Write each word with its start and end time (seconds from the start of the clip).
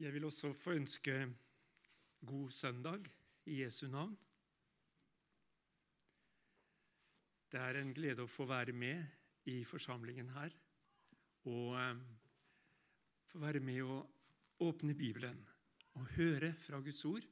Jeg 0.00 0.12
vil 0.14 0.24
også 0.24 0.52
få 0.56 0.72
ønske 0.72 1.14
god 2.26 2.50
søndag 2.50 3.04
i 3.46 3.62
Jesu 3.62 3.86
navn. 3.86 4.18
Det 7.52 7.60
er 7.60 7.76
en 7.76 7.90
glede 7.92 8.24
å 8.24 8.30
få 8.30 8.46
være 8.48 8.72
med 8.72 9.02
i 9.52 9.58
forsamlingen 9.68 10.30
her 10.32 10.54
og 11.52 11.76
eh, 11.82 12.00
få 13.28 13.42
være 13.42 13.60
med 13.60 13.82
å 13.84 13.98
åpne 14.64 14.96
Bibelen 14.96 15.42
og 16.00 16.08
høre 16.14 16.54
fra 16.64 16.80
Guds 16.80 17.04
ord. 17.04 17.26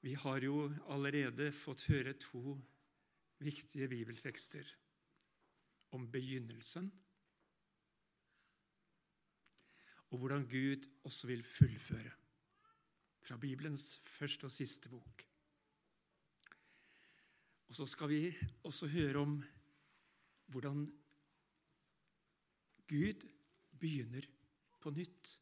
Vi 0.00 0.14
har 0.14 0.40
jo 0.40 0.70
allerede 0.88 1.50
fått 1.52 1.84
høre 1.92 2.16
to 2.16 2.56
viktige 3.44 3.90
bibeltekster 3.92 4.72
om 5.92 6.08
begynnelsen 6.08 6.88
og 10.10 10.18
hvordan 10.18 10.46
Gud 10.48 10.88
også 11.04 11.26
vil 11.26 11.42
fullføre 11.44 12.10
fra 13.22 13.36
Bibelens 13.36 13.98
første 14.04 14.44
og 14.44 14.52
siste 14.52 14.88
bok. 14.88 15.24
Og 17.68 17.74
så 17.74 17.86
skal 17.86 18.08
vi 18.08 18.22
også 18.64 18.88
høre 18.88 19.20
om 19.20 19.42
hvordan 20.46 20.86
Gud 22.88 23.26
begynner 23.80 24.24
på 24.80 24.90
nytt 24.90 25.34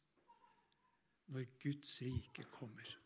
når 1.27 1.47
Guds 1.63 2.01
rike 2.01 2.43
kommer. 2.51 2.97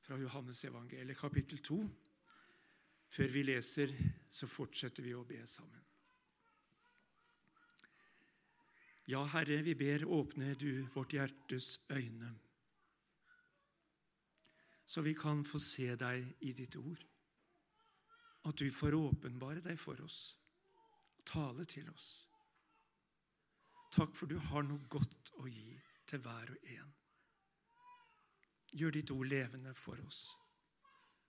Fra 0.00 0.16
Johannes 0.16 0.64
evangeliet 0.64 1.16
kapittel 1.16 1.58
2. 1.58 1.82
Før 3.08 3.28
vi 3.32 3.42
leser, 3.42 3.92
så 4.30 4.48
fortsetter 4.48 5.04
vi 5.04 5.14
å 5.16 5.24
be 5.28 5.40
sammen. 5.48 5.84
Ja, 9.08 9.22
Herre, 9.24 9.62
vi 9.62 9.72
ber, 9.74 10.04
åpne 10.04 10.54
du 10.54 10.82
vårt 10.92 11.14
hjertes 11.16 11.80
øyne, 11.88 12.34
så 14.84 15.00
vi 15.02 15.14
kan 15.16 15.40
få 15.48 15.58
se 15.58 15.94
deg 15.96 16.26
i 16.44 16.52
ditt 16.52 16.76
ord. 16.76 17.06
At 18.44 18.60
du 18.60 18.68
får 18.72 18.96
åpenbare 18.98 19.62
deg 19.64 19.80
for 19.80 20.00
oss, 20.04 20.36
tale 21.24 21.64
til 21.64 21.88
oss. 21.88 22.10
Takk 23.96 24.12
for 24.16 24.28
du 24.28 24.36
har 24.50 24.66
noe 24.68 24.84
godt 24.92 25.32
å 25.40 25.48
gi 25.48 25.72
til 26.08 26.20
hver 26.24 26.52
og 26.52 26.72
en. 26.76 26.92
Gjør 28.76 28.96
ditt 28.98 29.14
ord 29.16 29.32
levende 29.32 29.72
for 29.72 30.04
oss 30.04 30.20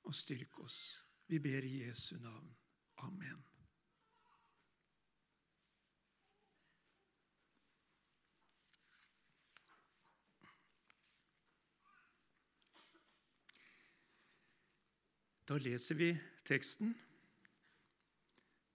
og 0.03 0.15
styrk 0.15 0.59
oss. 0.65 0.81
Vi 1.31 1.39
ber 1.39 1.63
i 1.63 1.85
Jesu 1.85 2.17
navn. 2.19 2.51
Amen. 3.07 3.48
Da 15.49 15.55
leser 15.57 15.97
vi 15.97 16.11
teksten 16.45 16.91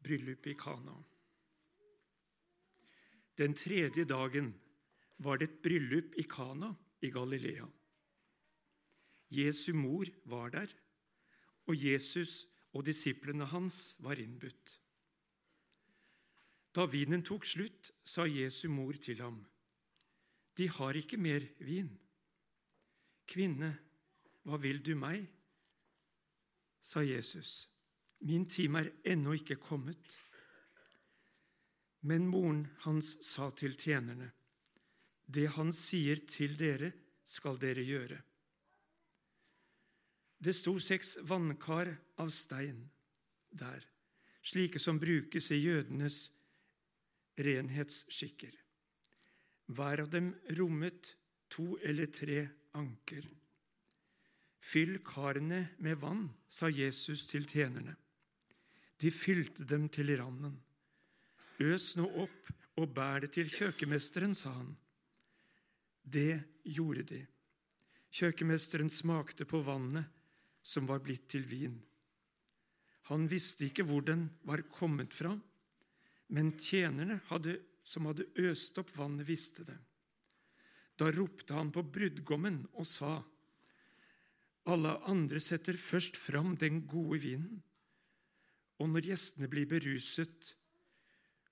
Bryllup 0.03 0.47
i 0.51 0.55
Kana. 0.59 0.97
Den 3.39 3.55
tredje 3.55 4.05
dagen 4.05 4.49
var 5.23 5.39
det 5.39 5.49
et 5.49 5.61
bryllup 5.63 6.17
i 6.19 6.25
Kana 6.27 6.73
i 7.01 7.11
Galilea. 7.15 7.69
Jesu 9.31 9.73
mor 9.73 10.11
var 10.25 10.51
der, 10.51 10.75
og 11.67 11.79
Jesus 11.79 12.49
og 12.73 12.87
disiplene 12.87 13.47
hans 13.55 13.95
var 14.03 14.19
innbudt. 14.19 14.81
Da 16.75 16.89
vinen 16.91 17.23
tok 17.23 17.47
slutt, 17.47 17.93
sa 18.03 18.27
Jesu 18.27 18.67
mor 18.69 18.99
til 18.99 19.23
ham, 19.23 19.45
De 20.59 20.69
har 20.69 20.95
ikke 20.95 21.17
mer 21.17 21.47
vin. 21.59 21.95
Kvinne, 23.27 23.79
hva 24.43 24.59
vil 24.59 24.83
du 24.83 24.95
meg? 24.99 25.31
Sa 26.85 27.03
Jesus. 27.03 27.69
Min 28.19 28.45
time 28.47 28.81
er 28.85 28.93
ennå 29.15 29.33
ikke 29.39 29.57
kommet. 29.57 30.17
Men 32.05 32.29
moren 32.29 32.67
hans 32.85 33.17
sa 33.25 33.51
til 33.57 33.77
tjenerne, 33.81 34.33
Det 35.27 35.47
han 35.57 35.73
sier 35.73 36.21
til 36.29 36.57
dere, 36.61 36.93
skal 37.25 37.57
dere 37.57 37.81
gjøre. 37.81 38.19
Det 40.37 40.53
sto 40.53 40.75
seks 40.79 41.17
vannkar 41.25 41.89
av 42.21 42.29
stein 42.29 42.83
der, 43.49 43.81
slike 44.45 44.79
som 44.79 45.01
brukes 45.01 45.49
i 45.57 45.63
jødenes 45.63 46.19
renhetsskikker. 47.41 48.53
Hver 49.73 50.05
av 50.05 50.13
dem 50.13 50.35
rommet 50.59 51.15
to 51.49 51.79
eller 51.81 52.13
tre 52.13 52.43
anker. 52.77 53.25
Fyll 54.65 54.97
karene 55.05 55.75
med 55.85 55.99
vann, 56.01 56.29
sa 56.49 56.71
Jesus 56.73 57.27
til 57.29 57.45
tjenerne. 57.45 57.99
De 59.01 59.11
fylte 59.13 59.67
dem 59.69 59.91
til 59.93 60.15
randen. 60.17 60.57
Øs 61.61 61.95
nå 61.99 62.07
opp 62.25 62.49
og 62.81 62.95
bær 62.97 63.21
det 63.23 63.35
til 63.37 63.51
kjøkkenmesteren, 63.53 64.33
sa 64.35 64.55
han. 64.57 64.73
Det 66.03 66.41
gjorde 66.65 67.05
de. 67.11 67.21
Kjøkkenmesteren 68.15 68.89
smakte 68.91 69.45
på 69.45 69.61
vannet 69.67 70.09
som 70.65 70.89
var 70.89 71.03
blitt 71.05 71.29
til 71.29 71.45
vin. 71.51 71.77
Han 73.11 73.29
visste 73.29 73.69
ikke 73.69 73.85
hvor 73.85 74.01
den 74.07 74.31
var 74.49 74.65
kommet 74.73 75.13
fra, 75.13 75.35
men 76.33 76.55
tjenerne 76.57 77.21
hadde, 77.29 77.59
som 77.85 78.09
hadde 78.09 78.31
øst 78.41 78.81
opp 78.81 78.95
vannet, 78.97 79.29
visste 79.29 79.67
det. 79.69 79.77
Da 80.97 81.11
ropte 81.13 81.53
han 81.53 81.75
på 81.75 81.85
brudgommen 81.85 82.63
og 82.73 82.89
sa:" 82.89 83.19
Alle 84.67 84.97
andre 85.11 85.41
setter 85.41 85.77
først 85.77 86.17
fram 86.17 86.55
den 86.57 86.87
gode 86.89 87.21
vinen, 87.21 87.63
og 88.81 88.89
når 88.91 89.11
gjestene 89.11 89.49
blir 89.49 89.69
beruset, 89.71 90.55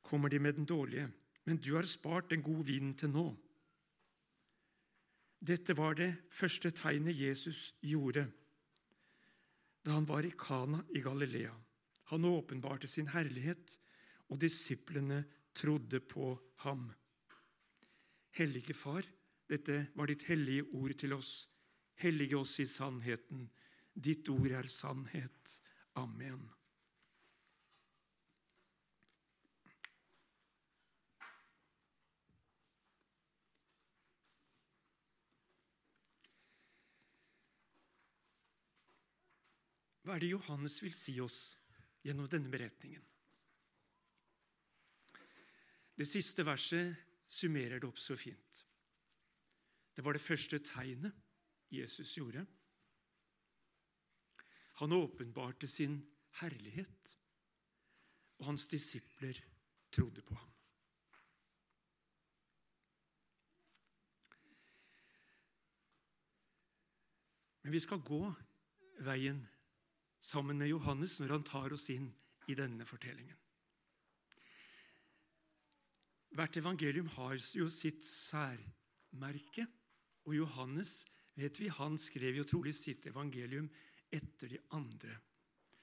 kommer 0.03 0.33
de 0.33 0.41
med 0.43 0.57
den 0.57 0.67
dårlige. 0.67 1.11
Men 1.45 1.59
du 1.59 1.75
har 1.75 1.87
spart 1.87 2.31
den 2.31 2.43
gode 2.43 2.67
vinen 2.67 2.95
til 2.95 3.11
nå. 3.11 3.27
Dette 5.43 5.75
var 5.75 5.97
det 5.99 6.13
første 6.31 6.71
tegnet 6.71 7.19
Jesus 7.19 7.73
gjorde 7.83 8.29
da 9.83 9.97
han 9.97 10.07
var 10.07 10.23
i 10.23 10.35
Kana 10.39 10.85
i 10.95 11.01
Galilea. 11.03 11.55
Han 12.15 12.25
åpenbarte 12.25 12.87
sin 12.87 13.09
herlighet, 13.11 13.79
og 14.31 14.41
disiplene 14.41 15.25
trodde 15.55 16.01
på 16.01 16.37
ham. 16.65 16.87
Hellige 18.39 18.75
Far, 18.75 19.03
dette 19.51 19.89
var 19.95 20.09
ditt 20.09 20.23
hellige 20.31 20.65
ord 20.73 20.95
til 21.03 21.13
oss. 21.17 21.49
Hellige 22.01 22.37
oss 22.37 22.59
i 22.61 22.67
sannheten. 22.67 23.51
Ditt 23.93 24.29
ord 24.33 24.51
er 24.51 24.69
sannhet. 24.71 25.61
Amen. 26.01 26.49
Hva 40.03 40.17
er 40.17 40.25
det 40.25 40.33
Johannes 40.33 40.81
vil 40.83 40.95
si 40.97 41.15
oss 41.23 41.55
gjennom 42.03 42.27
denne 42.29 42.51
beretningen? 42.51 43.05
Det 45.95 46.09
siste 46.09 46.43
verset 46.45 46.97
summerer 47.31 47.79
det 47.79 47.87
opp 47.87 48.01
så 48.03 48.17
fint. 48.19 48.65
Det 49.95 50.03
var 50.03 50.17
det 50.17 50.25
første 50.25 50.59
tegnet 50.67 51.22
Jesus 51.73 52.17
gjorde. 52.17 52.45
Han 54.81 54.93
åpenbarte 54.93 55.69
sin 55.69 56.01
herlighet, 56.41 57.17
og 58.41 58.51
hans 58.51 58.69
disipler 58.69 59.39
trodde 59.93 60.25
på 60.27 60.35
ham. 60.35 60.49
Men 67.63 67.73
vi 67.73 67.81
skal 67.81 68.03
gå 68.03 68.25
veien 69.07 69.45
sammen 70.23 70.59
med 70.59 70.73
Johannes 70.73 71.21
når 71.21 71.37
han 71.37 71.47
tar 71.47 71.75
oss 71.75 71.89
inn 71.95 72.11
i 72.51 72.57
denne 72.59 72.87
fortellingen. 72.87 73.39
Hvert 76.33 76.57
evangelium 76.57 77.11
har 77.13 77.37
jo 77.55 77.69
sitt 77.71 78.05
særmerke, 78.09 79.67
og 80.25 80.37
Johannes 80.37 81.03
vet 81.39 81.61
vi, 81.61 81.69
han 81.73 81.99
skrev 82.01 82.41
jo 82.41 82.47
trolig 82.49 82.75
sitt 82.77 83.07
evangelium 83.09 83.69
etter 84.13 84.53
de 84.53 84.61
andre. 84.77 85.17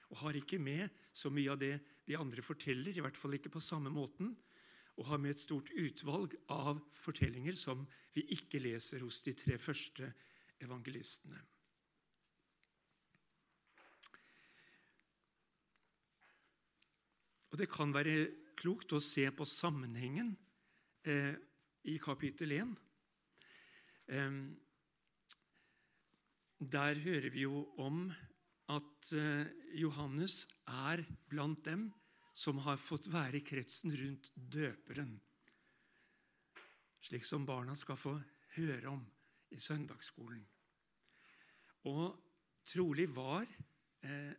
Og 0.10 0.22
har 0.24 0.38
ikke 0.38 0.60
med 0.62 0.90
så 1.13 1.30
mye 1.34 1.54
av 1.54 1.60
det 1.62 1.75
de 2.10 2.18
andre 2.18 2.44
forteller, 2.46 2.96
i 2.96 3.04
hvert 3.04 3.18
fall 3.18 3.38
ikke 3.38 3.54
på 3.54 3.62
samme 3.62 3.92
måten. 3.94 4.34
Og 4.98 5.07
har 5.07 5.22
med 5.22 5.36
et 5.36 5.42
stort 5.42 5.69
utvalg 5.78 6.36
av 6.51 6.81
fortellinger 6.98 7.56
som 7.57 7.86
vi 8.16 8.25
ikke 8.36 8.62
leser 8.62 9.06
hos 9.06 9.22
de 9.25 9.36
tre 9.38 9.57
første 9.62 10.12
evangelistene. 10.60 11.40
Og 17.50 17.57
Det 17.57 17.69
kan 17.72 17.94
være 17.94 18.30
klokt 18.60 18.94
å 18.94 19.02
se 19.02 19.24
på 19.34 19.45
sammenhengen 19.48 20.36
eh, 21.07 21.34
i 21.90 21.95
kapittel 22.02 22.52
1 22.60 22.75
Der 26.59 27.00
hører 27.00 27.29
vi 27.31 27.45
jo 27.45 27.63
om 27.79 28.09
at 28.67 29.11
eh, 29.15 29.47
Johannes 29.79 30.44
er 30.67 31.06
blant 31.31 31.63
dem 31.63 31.85
som 32.35 32.59
har 32.65 32.81
fått 32.83 33.07
være 33.11 33.39
i 33.39 33.45
kretsen 33.47 33.94
rundt 33.95 34.27
døperen, 34.35 35.13
slik 37.07 37.23
som 37.27 37.47
barna 37.47 37.75
skal 37.79 37.95
få 38.00 38.13
høre 38.57 38.91
om 38.91 39.06
i 39.56 39.59
søndagsskolen. 39.59 40.44
Og 41.88 42.19
trolig 42.67 43.07
var 43.15 43.47
eh, 44.03 44.35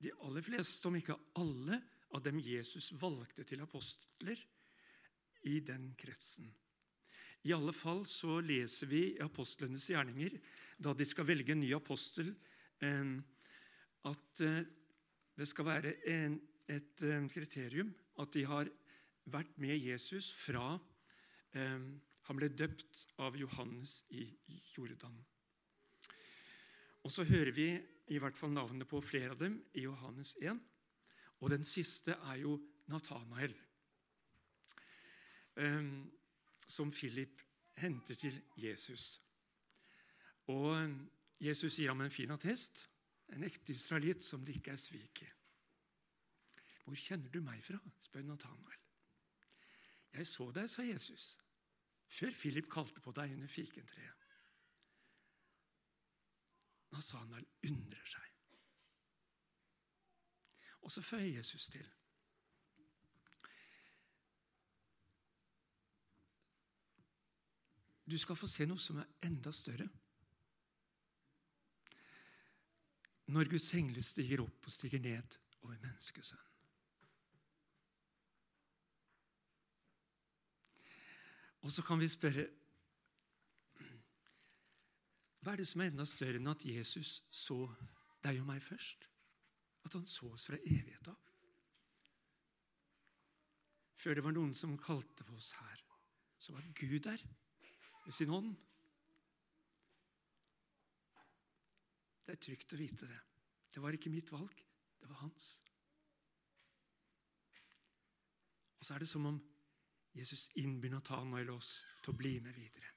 de 0.00 0.14
aller 0.24 0.46
fleste, 0.46 0.88
om 0.88 0.96
ikke 0.96 1.18
alle, 1.36 1.82
av 2.16 2.22
dem 2.24 2.38
Jesus 2.40 2.94
valgte 2.96 3.44
til 3.44 3.60
apostler, 3.60 4.40
i 5.44 5.60
den 5.60 5.90
kretsen. 5.94 6.48
I 7.46 7.54
alle 7.54 7.72
fall 7.76 8.02
så 8.08 8.40
leser 8.42 8.90
vi 8.90 9.02
i 9.12 9.22
apostlenes 9.22 9.86
gjerninger, 9.92 10.34
da 10.78 10.94
de 10.94 11.06
skal 11.06 11.26
velge 11.28 11.54
en 11.54 11.62
ny 11.62 11.70
apostel, 11.76 12.32
at 12.78 14.42
eh, 14.44 14.60
det 15.38 15.46
skal 15.46 15.66
være 15.66 15.94
en, 16.10 16.36
et 16.68 17.02
kriterium 17.30 17.90
at 18.18 18.32
de 18.34 18.44
har 18.46 18.68
vært 19.30 19.54
med 19.62 19.78
Jesus 19.78 20.32
fra 20.34 20.76
han 22.28 22.36
ble 22.36 22.50
døpt 22.52 23.06
av 23.24 23.36
Johannes 23.40 24.02
i 24.12 24.26
Jordan. 24.74 25.14
Og 27.06 27.12
så 27.12 27.24
hører 27.24 27.54
vi 27.56 27.70
i 28.12 28.18
hvert 28.20 28.36
fall 28.36 28.52
navnet 28.52 28.88
på 28.88 29.00
flere 29.04 29.32
av 29.32 29.40
dem 29.40 29.56
i 29.72 29.86
Johannes 29.86 30.34
1. 30.42 30.58
Og 31.40 31.52
den 31.54 31.64
siste 31.64 32.18
er 32.28 32.42
jo 32.42 32.58
Natanael, 32.92 33.54
som 36.68 36.92
Philip 36.92 37.42
henter 37.76 38.14
til 38.14 38.42
Jesus. 38.56 39.22
Og 40.46 40.90
Jesus 41.40 41.76
gir 41.76 41.88
ham 41.88 42.00
en 42.00 42.10
fin 42.10 42.30
attest, 42.30 42.84
en 43.32 43.44
ekte 43.44 43.72
israelitt 43.72 44.24
som 44.24 44.44
det 44.44 44.56
ikke 44.56 44.74
er 44.74 44.80
svik 44.80 45.22
i. 45.22 45.28
Hvor 46.84 46.96
kjenner 46.96 47.28
du 47.28 47.40
meg 47.44 47.60
fra? 47.64 47.78
spør 48.00 48.24
Nathanael. 48.24 48.84
Jeg 50.12 50.26
så 50.26 50.50
deg, 50.56 50.70
sa 50.70 50.82
Jesus, 50.82 51.36
før 52.08 52.32
Philip 52.32 52.70
kalte 52.72 53.04
på 53.04 53.12
deg 53.12 53.34
under 53.36 53.52
fikentreet. 53.52 54.24
Nathanael 56.92 57.44
undrer 57.68 58.08
seg. 58.08 58.24
Og 60.80 60.92
så 60.92 61.02
føyer 61.04 61.36
Jesus 61.36 61.68
til. 61.68 61.88
Du 68.08 68.16
skal 68.18 68.36
få 68.36 68.48
se 68.48 68.64
noe 68.64 68.80
som 68.80 69.00
er 69.02 69.08
enda 69.28 69.52
større. 69.52 69.84
Når 73.28 73.50
Guds 73.52 73.66
engler 73.76 74.04
stiger 74.04 74.40
opp 74.40 74.64
og 74.64 74.72
stiger 74.72 75.02
ned 75.04 75.34
over 75.60 75.76
menneskesønnen. 75.76 76.44
Og 81.66 81.72
så 81.74 81.82
kan 81.82 82.00
vi 82.00 82.08
spørre 82.08 82.46
Hva 85.42 85.52
er 85.52 85.60
det 85.60 85.66
som 85.68 85.82
er 85.82 85.90
enda 85.90 86.06
større 86.08 86.38
enn 86.40 86.50
at 86.50 86.64
Jesus 86.64 87.18
så 87.30 87.58
deg 88.24 88.40
og 88.40 88.46
meg 88.48 88.62
først? 88.64 89.04
At 89.84 89.94
han 89.98 90.06
så 90.08 90.30
oss 90.32 90.46
fra 90.48 90.58
evighet 90.60 91.10
av? 91.12 91.18
Før 93.98 94.16
det 94.16 94.24
var 94.24 94.34
noen 94.36 94.54
som 94.56 94.78
kalte 94.80 95.26
på 95.26 95.36
oss 95.36 95.52
her, 95.58 95.84
så 96.38 96.54
var 96.54 96.66
Gud 96.78 97.02
der 97.04 97.22
med 98.08 98.14
sin 98.14 98.30
hånd. 98.32 98.54
Det 102.24 102.32
er 102.32 102.40
trygt 102.40 102.72
å 102.72 102.78
vite 102.80 103.08
det. 103.10 103.18
Det 103.68 103.82
var 103.84 103.92
ikke 103.92 104.12
mitt 104.12 104.32
valg, 104.32 104.62
det 104.96 105.10
var 105.10 105.20
hans. 105.26 105.48
Og 108.78 108.88
så 108.88 108.96
er 108.96 109.04
det 109.04 109.10
som 109.12 109.28
om 109.28 109.36
Jesus 110.16 110.46
innbyr 110.56 110.94
Natanael 110.94 111.52
oss 111.52 111.74
til 112.00 112.14
å 112.14 112.16
bli 112.22 112.32
med 112.40 112.56
videre. 112.56 112.94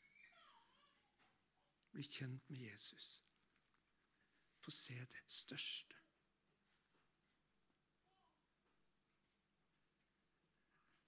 Bli 1.92 2.08
kjent 2.08 2.48
med 2.48 2.64
Jesus. 2.70 3.12
Få 4.64 4.72
se 4.72 4.96
det 4.96 5.28
største. 5.28 6.00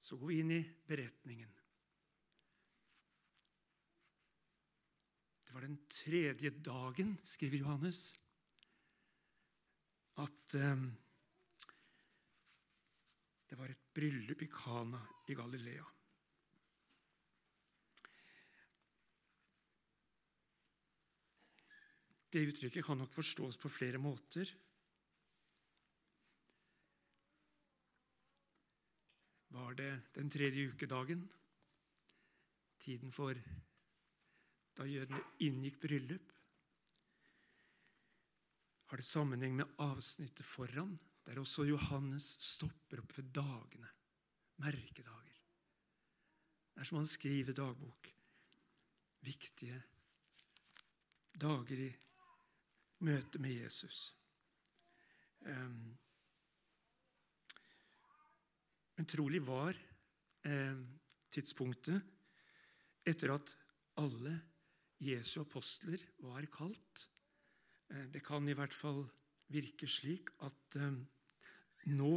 Så 0.03 0.19
går 0.19 0.33
vi 0.35 0.43
inn 0.43 0.57
i 0.59 0.63
beretningen. 0.91 1.62
Det 5.53 5.59
var 5.61 5.67
den 5.67 5.85
tredje 5.85 6.49
dagen, 6.49 7.11
skriver 7.23 7.59
Johannes, 7.61 7.97
at 10.17 10.55
eh, 10.57 10.79
det 13.49 13.59
var 13.59 13.69
et 13.69 13.83
bryllup 13.93 14.41
i 14.41 14.47
Kana 14.49 15.03
i 15.29 15.35
Galilea. 15.37 15.85
Det 22.33 22.47
uttrykket 22.49 22.89
kan 22.89 22.97
nok 22.97 23.13
forstås 23.13 23.61
på 23.61 23.69
flere 23.69 24.01
måter. 24.01 24.55
Var 29.53 29.77
det 29.83 29.91
den 30.17 30.33
tredje 30.33 30.65
ukedagen, 30.73 31.27
tiden 32.81 33.13
for 33.13 33.37
da 34.77 34.85
jødene 34.89 35.21
inngikk 35.45 35.79
bryllup? 35.81 36.31
Har 38.89 39.01
det 39.01 39.07
sammenheng 39.07 39.55
med 39.57 39.75
avsnittet 39.81 40.45
foran, 40.45 40.95
der 41.25 41.39
også 41.41 41.65
Johannes 41.65 42.35
stopper 42.43 43.01
opp 43.01 43.17
ved 43.17 43.31
dagene, 43.33 43.89
merkedager? 44.61 45.39
Det 46.73 46.81
er 46.81 46.89
som 46.89 46.99
han 46.99 47.09
skriver 47.09 47.57
dagbok. 47.57 48.09
Viktige 49.23 49.79
dager 51.39 51.85
i 51.87 51.91
møte 53.03 53.39
med 53.41 53.63
Jesus. 53.63 54.11
Um, 55.43 55.97
men 58.95 59.09
trolig 59.09 59.41
var 59.43 59.75
eh, 60.45 60.81
tidspunktet 61.33 61.97
etter 63.09 63.33
at 63.33 63.55
alle 63.99 64.35
Jesu 65.01 65.41
apostler 65.41 66.01
var 66.23 66.45
kalt. 66.51 67.07
Eh, 67.89 68.05
det 68.13 68.23
kan 68.25 68.47
i 68.49 68.55
hvert 68.57 68.73
fall 68.73 69.03
virke 69.53 69.87
slik 69.89 70.31
at 70.45 70.77
eh, 70.79 70.99
nå 71.93 72.13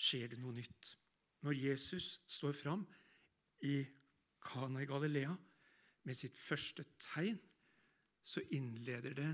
skjer 0.00 0.32
det 0.32 0.40
noe 0.40 0.56
nytt. 0.56 0.96
Når 1.44 1.56
Jesus 1.56 2.20
står 2.28 2.56
fram 2.56 2.84
i 3.64 3.80
Kana 4.40 4.82
i 4.82 4.88
Galilea 4.88 5.32
med 6.08 6.16
sitt 6.16 6.38
første 6.40 6.84
tegn, 7.00 7.38
så 8.22 8.42
innleder 8.56 9.16
det 9.16 9.30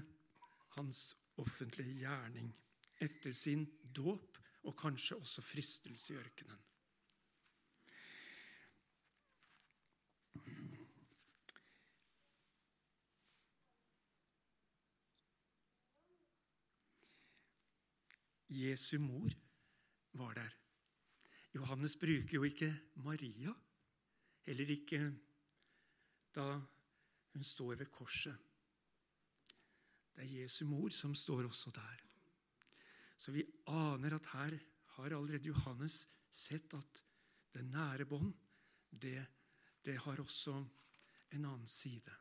hans 0.76 1.16
offentlige 1.43 2.00
gjerning 2.02 2.52
etter 3.02 3.35
sin 3.35 3.66
dåp 3.83 4.38
og 4.66 4.75
kanskje 4.78 5.19
også 5.19 5.45
fristelse 5.45 6.14
i 6.14 6.19
ørkenen. 6.19 6.59
Jesu 18.49 18.99
mor 18.99 19.31
var 20.12 20.35
der. 20.35 20.53
Johannes 21.55 21.97
bruker 21.97 22.35
jo 22.35 22.45
ikke 22.45 22.69
Maria, 22.95 23.53
heller 24.47 24.71
ikke 24.71 25.00
da 26.35 26.61
hun 27.33 27.45
står 27.45 27.75
ved 27.75 27.87
korset. 27.87 28.37
Det 30.17 30.25
er 30.25 30.43
Jesu 30.43 30.65
mor 30.67 30.88
som 30.88 31.15
står 31.15 31.45
også 31.45 31.71
der. 31.71 32.03
Så 33.19 33.33
vi 33.33 33.45
aner 33.67 34.15
at 34.17 34.26
her 34.33 34.59
har 34.97 35.05
allerede 35.05 35.49
Johannes 35.49 36.07
sett 36.31 36.75
at 36.75 37.03
det 37.53 37.65
nære 37.65 38.05
bånd, 38.05 38.33
det, 38.91 39.26
det 39.85 39.99
har 39.99 40.21
også 40.21 40.57
en 41.33 41.45
annen 41.45 41.67
side. 41.67 42.12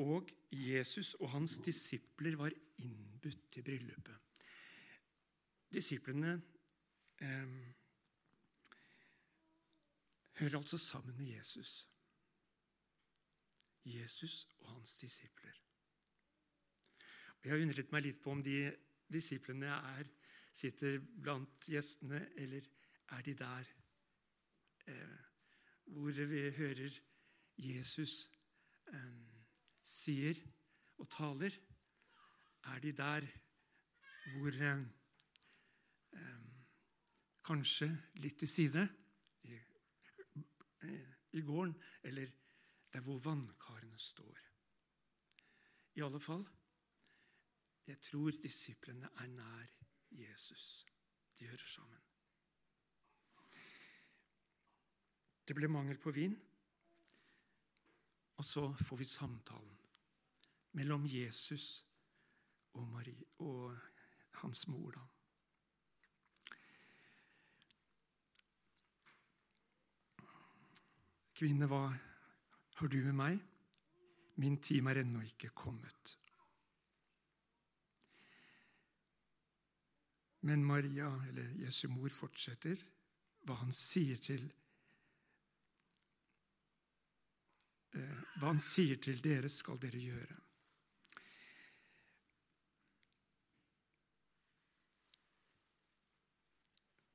Og 0.00 0.30
Jesus 0.52 1.14
og 1.20 1.30
hans 1.30 1.58
disipler 1.64 2.36
var 2.36 2.52
innbudt 2.78 3.52
til 3.52 3.62
bryllupet. 3.62 4.16
Disiplene 5.72 6.42
eh, 7.20 7.48
hører 10.40 10.56
altså 10.56 10.78
sammen 10.78 11.16
med 11.16 11.26
Jesus. 11.26 11.88
Jesus 13.84 14.48
og 14.60 14.68
hans 14.68 14.96
disipler. 14.96 15.60
Jeg 17.44 17.52
har 17.52 17.62
undret 17.62 17.92
meg 17.92 18.04
litt 18.04 18.20
på 18.22 18.30
om 18.30 18.42
de 18.42 18.70
disiplene 19.12 19.66
er, 19.66 20.06
sitter 20.52 21.00
blant 21.00 21.66
gjestene, 21.68 22.20
eller 22.36 22.68
er 23.16 23.24
de 23.26 23.34
der 23.34 23.70
eh, 24.86 25.18
hvor 25.84 26.12
vi 26.12 26.50
hører 26.50 27.00
Jesus 27.56 28.30
eh, 28.92 29.31
sier 29.82 30.38
og 30.98 31.08
taler, 31.10 31.54
er 32.70 32.78
de 32.78 32.92
der 32.94 33.26
hvor 34.32 34.54
eh, 34.54 34.82
eh, 36.14 36.40
Kanskje 37.42 37.88
litt 38.22 38.38
til 38.38 38.48
side 38.48 38.84
i, 39.50 39.56
eh, 40.86 41.08
i 41.34 41.40
gården, 41.42 41.74
eller 42.06 42.30
der 42.92 43.00
hvor 43.02 43.18
vannkarene 43.18 43.98
står. 43.98 44.38
I 45.98 46.04
alle 46.06 46.20
fall 46.22 46.46
jeg 47.86 47.98
tror 48.00 48.30
disiplene 48.42 49.08
er 49.20 49.26
nær 49.26 49.70
Jesus. 50.10 50.86
De 51.38 51.46
hører 51.46 51.66
sammen. 51.66 52.02
Det 55.48 55.56
ble 55.58 55.68
mangel 55.68 55.98
på 55.98 56.12
vin, 56.14 56.36
og 58.42 58.46
så 58.46 58.62
får 58.74 58.96
vi 58.98 59.04
samtalen 59.06 59.74
mellom 60.74 61.04
Jesus 61.06 61.84
og, 62.74 62.88
Marie, 62.88 63.24
og 63.38 63.76
hans 64.42 64.64
mor. 64.66 64.96
da. 64.96 65.04
Kvinne, 71.38 71.68
hva 71.70 71.84
har 72.80 72.90
du 72.90 72.98
med 73.04 73.14
meg? 73.20 73.38
Min 74.42 74.58
time 74.58 74.90
er 74.90 75.04
ennå 75.04 75.22
ikke 75.28 75.52
kommet. 75.54 76.16
Men 80.50 80.64
Maria, 80.66 81.12
eller 81.28 81.54
Jesu 81.62 81.86
mor, 81.94 82.10
fortsetter 82.10 82.82
hva 83.46 83.60
han 83.62 83.70
sier 83.70 84.18
til 84.22 84.50
eh, 87.94 88.31
Hva 88.42 88.50
han 88.50 88.58
sier 88.58 88.98
til 88.98 89.20
dere, 89.22 89.46
skal 89.46 89.78
dere 89.78 90.00
gjøre. 90.02 90.36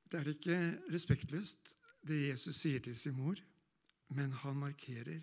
Det 0.08 0.22
er 0.22 0.32
ikke 0.32 0.56
respektløst, 0.88 1.74
det 2.08 2.22
Jesus 2.30 2.62
sier 2.62 2.80
til 2.80 2.96
sin 2.96 3.20
mor, 3.20 3.36
men 4.16 4.32
han 4.40 4.56
markerer 4.56 5.20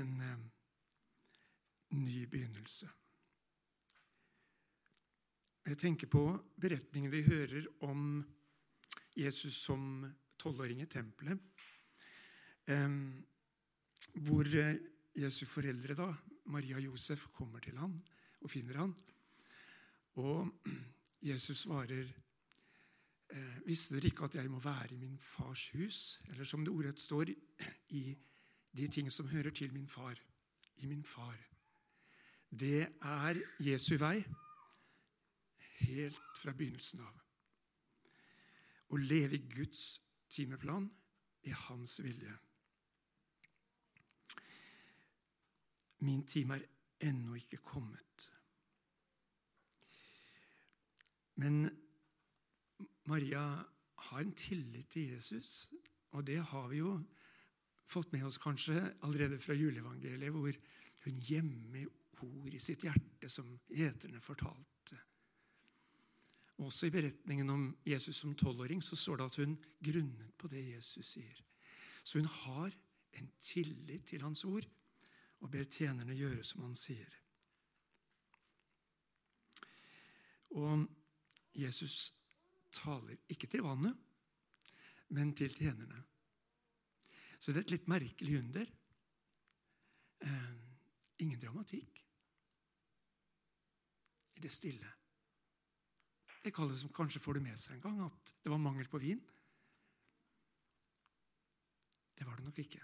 en 0.00 0.16
eh, 0.24 0.48
ny 2.00 2.24
begynnelse. 2.24 2.88
Jeg 5.68 5.84
tenker 5.84 6.08
på 6.08 6.26
beretningen 6.56 7.12
vi 7.12 7.26
hører 7.28 7.68
om 7.84 8.22
Jesus 9.12 9.60
som 9.60 10.06
tolvåring 10.40 10.80
i 10.80 10.88
tempelet. 10.88 11.42
Hvor 14.14 14.56
eh, 14.56 14.78
Jesu 15.18 15.44
foreldre, 15.50 15.96
da, 15.98 16.08
Maria 16.52 16.78
og 16.78 16.84
Josef, 16.84 17.26
kommer 17.34 17.60
til 17.60 17.78
ham 17.78 17.96
og 18.40 18.50
finner 18.50 18.78
ham. 18.78 18.94
Og 20.22 20.48
Jesus 21.22 21.64
svarer 21.64 22.06
eh, 23.34 23.58
Visste 23.66 23.96
dere 23.96 24.10
ikke 24.12 24.24
at 24.28 24.38
jeg 24.38 24.50
må 24.50 24.60
være 24.62 24.94
i 24.94 25.00
min 25.00 25.18
fars 25.18 25.68
hus? 25.74 26.20
Eller 26.28 26.44
som 26.44 26.64
det 26.64 26.72
ordrett 26.72 27.00
står, 27.00 27.34
i 27.88 28.16
de 28.76 28.86
ting 28.86 29.12
som 29.12 29.28
hører 29.28 29.50
til 29.50 29.72
min 29.72 29.88
far. 29.88 30.14
I 30.76 30.86
min 30.86 31.04
far. 31.04 31.36
Det 32.50 32.86
er 33.02 33.40
Jesu 33.60 33.96
vei 33.98 34.22
helt 35.80 36.20
fra 36.38 36.54
begynnelsen 36.56 37.02
av. 37.04 37.14
Å 38.88 38.96
leve 38.96 39.36
i 39.36 39.48
Guds 39.52 40.00
timeplan 40.32 40.88
i 41.44 41.52
Hans 41.66 41.98
vilje. 42.02 42.38
Min 46.04 46.24
time 46.26 46.58
er 46.58 46.66
ennå 47.08 47.34
ikke 47.38 47.60
kommet. 47.62 48.28
Men 51.38 51.68
Maria 53.04 53.42
har 54.08 54.20
en 54.20 54.34
tillit 54.34 54.90
til 54.90 55.14
Jesus, 55.14 55.68
og 56.10 56.26
det 56.26 56.38
har 56.50 56.68
vi 56.68 56.80
jo 56.80 56.96
fått 57.88 58.12
med 58.12 58.26
oss 58.28 58.40
kanskje 58.42 58.80
allerede 59.06 59.38
fra 59.40 59.56
juleevangeliet, 59.56 60.32
hvor 60.34 60.58
hun 61.04 61.20
gjemmer 61.24 61.86
ord 62.26 62.54
i 62.54 62.60
sitt 62.62 62.82
hjerte, 62.84 63.30
som 63.30 63.52
gjeterne 63.70 64.20
fortalte. 64.20 64.98
Også 66.58 66.88
i 66.88 66.94
beretningen 66.94 67.50
om 67.54 67.68
Jesus 67.86 68.18
som 68.18 68.34
tolvåring 68.34 68.82
så 68.82 68.98
står 68.98 69.20
det 69.20 69.28
at 69.30 69.38
hun 69.38 69.54
grunnet 69.84 70.34
på 70.38 70.50
det 70.50 70.64
Jesus 70.72 71.14
sier. 71.14 71.38
Så 72.02 72.18
hun 72.18 72.30
har 72.42 72.74
en 73.18 73.30
tillit 73.40 74.08
til 74.10 74.24
hans 74.26 74.42
ord 74.44 74.66
og 75.40 75.50
ber 75.52 75.68
tjenerne 75.70 76.16
gjøre 76.16 76.44
som 76.46 76.64
han 76.66 76.76
sier. 76.78 77.14
Og 80.58 80.86
Jesus 81.58 82.12
taler 82.74 83.18
ikke 83.30 83.48
til 83.50 83.64
vannet, 83.66 83.94
men 85.14 85.32
til 85.36 85.54
tjenerne. 85.54 86.02
Så 87.38 87.52
det 87.52 87.62
er 87.62 87.66
et 87.68 87.74
litt 87.76 87.90
merkelig 87.90 88.38
under. 88.40 88.70
Eh, 90.26 90.54
ingen 91.22 91.40
dramatikk 91.40 92.02
i 94.38 94.42
det 94.42 94.50
stille. 94.54 94.90
Det 96.42 96.54
kalles 96.54 96.82
som 96.82 96.92
kanskje 96.94 97.22
får 97.22 97.38
det 97.38 97.44
med 97.46 97.58
seg 97.60 97.76
en 97.76 97.84
gang, 97.86 98.02
at 98.06 98.34
det 98.42 98.52
var 98.52 98.62
mangel 98.62 98.88
på 98.90 99.00
vin. 99.02 99.22
Det 102.18 102.26
var 102.26 102.38
det 102.38 102.46
nok 102.46 102.58
ikke. 102.62 102.82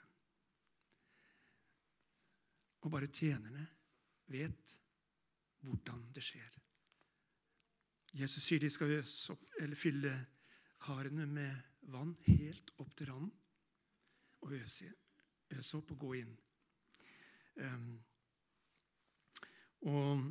Og 2.84 2.92
bare 2.92 3.08
tjenerne 3.08 3.64
vet 4.32 4.78
hvordan 5.64 6.04
det 6.14 6.24
skjer. 6.24 6.58
Jesus 8.14 8.44
sier 8.44 8.60
de 8.62 8.70
skal 8.70 8.98
opp, 9.00 9.46
fylle 9.74 10.12
karene 10.84 11.26
med 11.26 11.88
vann 11.90 12.12
helt 12.28 12.70
opp 12.78 12.92
til 12.96 13.10
randen 13.10 13.32
og 14.44 14.52
øse, 14.52 14.90
øse 15.56 15.78
opp 15.78 15.94
og 15.94 15.98
gå 16.04 16.12
inn. 16.20 16.34
Um, 17.56 17.92
og 19.88 20.24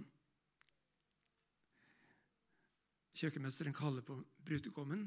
Kjøkkenmesteren 3.13 3.75
kaller 3.77 4.01
på 4.03 4.17
brudgommen. 4.45 5.05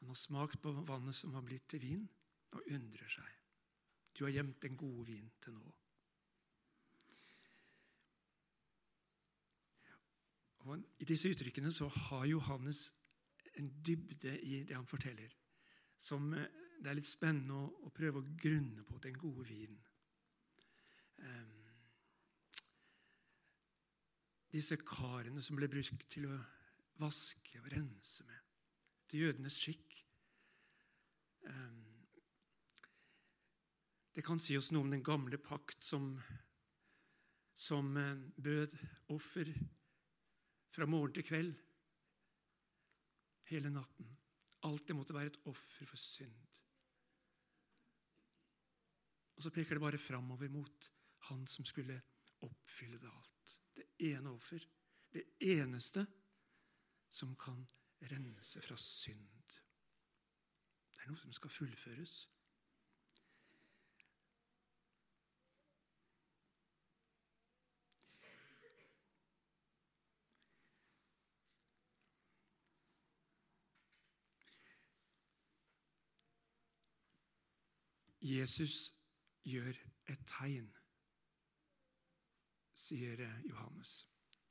Han 0.00 0.08
har 0.08 0.18
smakt 0.18 0.60
på 0.62 0.72
vannet 0.72 1.16
som 1.16 1.34
har 1.34 1.44
blitt 1.46 1.68
til 1.70 1.80
vin, 1.80 2.08
og 2.50 2.66
undrer 2.66 3.08
seg. 3.08 3.28
Du 4.18 4.24
har 4.26 4.34
gjemt 4.34 4.58
den 4.62 4.76
gode 4.76 5.06
vin 5.06 5.30
til 5.40 5.54
nå. 5.54 5.70
Og 10.70 10.78
I 11.02 11.06
disse 11.08 11.30
uttrykkene 11.32 11.72
så 11.74 11.88
har 11.90 12.28
Johannes 12.30 12.86
en 13.58 13.68
dybde 13.86 14.36
i 14.46 14.62
det 14.68 14.76
han 14.76 14.86
forteller, 14.86 15.32
som 15.98 16.30
eh, 16.34 16.46
det 16.80 16.92
er 16.92 16.96
litt 16.96 17.08
spennende 17.08 17.56
å, 17.56 17.64
å 17.88 17.90
prøve 17.92 18.22
å 18.22 18.28
grunne 18.40 18.84
på 18.88 19.00
den 19.04 19.18
gode 19.20 19.44
vinen. 19.48 19.80
Um, 21.20 21.58
disse 24.54 24.78
karene 24.80 25.42
som 25.44 25.58
ble 25.58 25.68
brukt 25.70 26.06
til 26.10 26.30
å 26.30 26.38
vaske 27.02 27.60
og 27.60 27.68
rense 27.74 28.24
med. 28.28 28.46
Til 29.10 29.26
jødenes 29.26 29.58
skikk. 29.60 29.98
um, 31.44 31.86
det 34.14 34.24
kan 34.26 34.40
si 34.42 34.56
oss 34.58 34.72
noe 34.72 34.84
om 34.84 34.90
den 34.90 35.04
gamle 35.06 35.38
pakt 35.38 35.84
som, 35.84 36.14
som 37.54 37.96
eh, 37.96 38.24
bød 38.42 38.74
offer 39.14 39.52
fra 40.70 40.86
morgen 40.86 41.14
til 41.14 41.26
kveld 41.26 41.52
hele 43.50 43.72
natten. 43.74 44.08
Alt 44.68 44.88
det 44.88 44.96
måtte 44.96 45.16
være 45.16 45.32
et 45.32 45.40
offer 45.50 45.88
for 45.88 46.00
synd. 46.00 46.60
Og 49.36 49.44
så 49.44 49.52
peker 49.54 49.78
det 49.78 49.82
bare 49.82 49.98
framover 49.98 50.50
mot 50.52 50.90
han 51.30 51.46
som 51.48 51.64
skulle 51.64 51.96
oppfylle 52.44 52.98
det 53.00 53.08
alt 53.08 53.54
det 53.76 53.86
ene 54.10 54.34
offer. 54.34 54.64
Det 55.10 55.24
eneste 55.40 56.04
som 57.10 57.32
kan 57.36 57.64
rense 58.12 58.60
fra 58.62 58.76
synd. 58.76 59.56
Det 60.94 61.02
er 61.02 61.10
noe 61.10 61.22
som 61.22 61.32
skal 61.32 61.50
fullføres. 61.50 62.14
Jesus 78.30 78.92
gjør 79.44 79.74
et 80.10 80.22
tegn 80.26 80.68
sier 82.80 83.20
Johannes. 83.48 84.04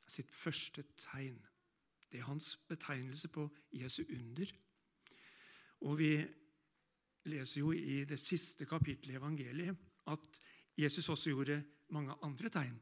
Sitt 0.10 0.36
første 0.36 0.84
tegn. 0.98 1.40
Det 2.10 2.20
er 2.20 2.30
hans 2.30 2.56
betegnelse 2.70 3.30
på 3.34 3.46
Jesu 3.74 4.04
under. 4.04 4.52
Og 5.86 5.98
vi 6.00 6.14
leser 7.30 7.62
jo 7.62 7.72
i 7.72 8.04
det 8.10 8.20
siste 8.20 8.66
kapittelet 8.66 9.14
i 9.14 9.20
evangeliet 9.20 9.78
at 10.10 10.42
Jesus 10.80 11.10
også 11.10 11.30
gjorde 11.30 11.62
mange 11.94 12.16
andre 12.24 12.50
tegn 12.50 12.80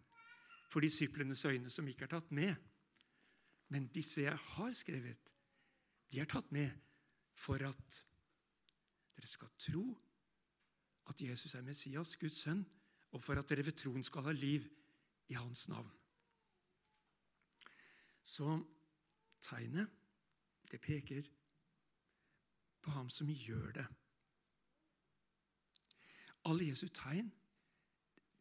for 0.71 0.83
disiplenes 0.83 1.45
øyne 1.45 1.71
som 1.71 1.87
ikke 1.87 2.07
er 2.07 2.13
tatt 2.15 2.31
med. 2.31 2.55
Men 3.69 3.89
disse 3.91 4.21
jeg 4.21 4.37
har 4.37 4.71
skrevet, 4.71 5.33
de 6.11 6.19
er 6.19 6.29
tatt 6.31 6.51
med 6.55 6.71
for 7.35 7.59
at 7.67 8.03
dere 9.17 9.27
skal 9.27 9.51
tro 9.59 9.85
at 11.09 11.21
Jesus 11.21 11.55
er 11.55 11.65
Messias, 11.65 12.15
Guds 12.19 12.41
sønn, 12.43 12.65
og 13.15 13.23
for 13.23 13.39
at 13.39 13.49
dere 13.49 13.65
ved 13.65 13.77
troen 13.79 14.03
skal 14.03 14.27
ha 14.27 14.33
liv 14.35 14.67
i 15.31 15.37
hans 15.37 15.67
navn. 15.71 15.89
Så 18.23 18.57
tegnet, 19.41 19.87
det 20.71 20.81
peker 20.83 21.29
på 22.83 22.91
ham 22.91 23.09
som 23.09 23.29
gjør 23.31 23.71
det. 23.79 23.87
Alle 26.47 26.67
Jesu 26.67 26.87
tegn 26.91 27.29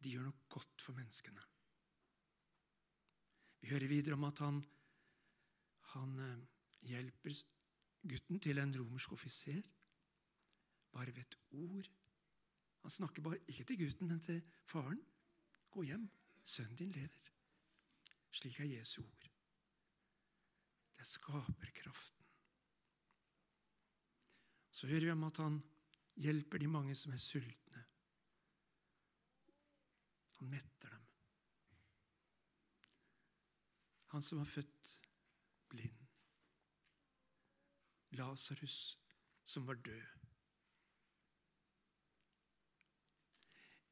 de 0.03 0.11
gjør 0.13 0.27
noe 0.27 0.47
godt 0.51 0.83
for 0.83 0.95
menneskene. 0.95 1.43
Vi 3.63 3.71
hører 3.71 3.89
videre 3.89 4.15
om 4.15 4.27
at 4.27 4.39
han, 4.43 4.59
han 5.95 6.19
eh, 6.23 6.43
hjelper 6.91 7.39
gutten 8.07 8.39
til 8.43 8.61
en 8.61 8.75
romersk 8.77 9.15
offiser 9.17 9.63
bare 10.93 11.15
ved 11.15 11.23
et 11.23 11.37
ord. 11.51 11.89
Han 12.87 12.91
snakker 12.91 13.21
bare, 13.21 13.37
ikke 13.51 13.63
til 13.67 13.77
gutten, 13.81 14.07
men 14.07 14.19
til 14.23 14.37
faren. 14.63 15.01
Gå 15.75 15.81
hjem, 15.83 16.05
sønnen 16.43 16.75
din 16.79 16.91
lever. 16.95 17.31
Slik 18.31 18.59
er 18.63 18.69
Jesu 18.71 19.01
ord. 19.01 19.25
Det 20.95 21.03
er 21.03 21.09
skaperkraften. 21.09 22.29
Så 24.71 24.87
hører 24.87 25.03
vi 25.03 25.11
om 25.11 25.25
at 25.27 25.41
han 25.43 25.57
hjelper 26.15 26.63
de 26.63 26.69
mange 26.71 26.95
som 26.95 27.11
er 27.11 27.19
sultne. 27.19 27.83
Han 30.37 30.49
metter 30.55 30.95
dem. 30.95 31.03
Han 34.15 34.21
som 34.21 34.39
var 34.39 34.53
født 34.53 34.93
blind. 35.67 36.07
Lasarus 38.15 38.79
som 39.43 39.67
var 39.67 39.75
død. 39.75 40.16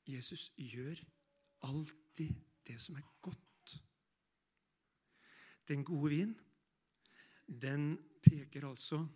Jesus 0.08 0.52
gjør 0.58 1.00
alltid 1.66 2.36
det 2.68 2.78
som 2.82 2.96
er 2.96 3.06
godt. 3.22 3.78
Den 5.68 5.84
gode 5.84 6.10
vin, 6.10 6.36
den 7.48 7.98
peker 8.24 8.68
altså 8.70 9.08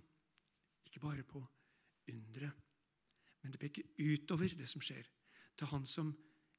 ikke 0.86 1.00
bare 1.00 1.24
på 1.24 1.44
undre, 2.10 2.52
men 3.42 3.52
det 3.52 3.60
peker 3.60 3.84
utover 4.00 4.56
det 4.58 4.70
som 4.70 4.82
skjer, 4.82 5.06
til 5.58 5.68
han 5.68 5.86
som 5.86 6.12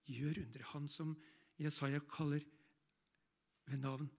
gjør 0.06 0.42
undre. 0.44 0.62
Han 0.74 0.88
som 0.88 1.16
Jesaja 1.58 1.98
kaller 1.98 2.44
ved 3.66 3.78
navn. 3.78 4.10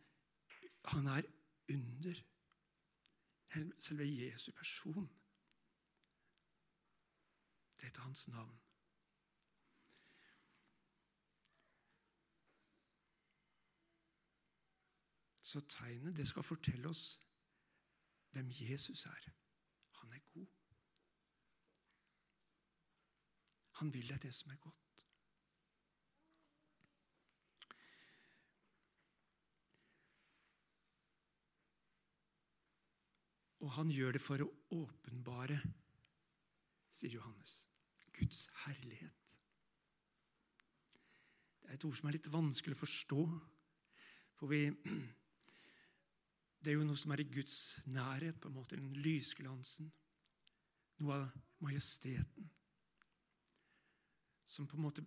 Han 0.86 1.08
er 1.08 1.22
under 1.70 2.14
selve 3.80 4.06
Jesu 4.08 4.52
person. 4.52 5.10
Dette 7.82 8.00
er 8.00 8.04
hans 8.04 8.28
navn. 8.28 8.60
Så 15.52 15.60
tegnet 15.68 16.16
det 16.16 16.28
skal 16.30 16.46
fortelle 16.48 16.88
oss 16.88 17.20
hvem 18.32 18.48
Jesus 18.56 19.04
er. 19.06 19.26
Han 20.00 20.14
er 20.16 20.24
god. 20.32 20.48
Han 23.82 23.92
vil 23.92 24.08
deg 24.14 24.22
det 24.24 24.32
som 24.38 24.54
er 24.54 24.62
godt. 24.64 25.04
Og 33.62 33.74
han 33.76 33.92
gjør 33.94 34.16
det 34.16 34.22
for 34.24 34.42
å 34.42 34.52
åpenbare, 34.74 35.60
sier 36.90 37.20
Johannes, 37.20 37.66
Guds 38.16 38.48
herlighet. 38.64 39.40
Det 41.60 41.70
er 41.70 41.76
et 41.76 41.86
ord 41.86 41.98
som 42.00 42.08
er 42.08 42.16
litt 42.16 42.32
vanskelig 42.32 42.80
å 42.80 42.86
forstå. 42.86 43.26
For 44.40 44.50
vi, 44.50 44.70
det 46.62 46.72
er 46.72 46.78
jo 46.78 46.86
noe 46.86 47.00
som 47.00 47.14
er 47.14 47.24
i 47.24 47.30
Guds 47.32 47.82
nærhet, 47.90 48.38
på 48.40 48.50
en 48.50 48.56
måte, 48.60 48.78
den 48.78 48.94
lysglansen. 49.02 49.90
Noe 51.02 51.18
av 51.18 51.40
majesteten. 51.66 52.50
Som 54.46 54.68
på 54.70 54.78
en 54.78 54.86
måte 54.86 55.06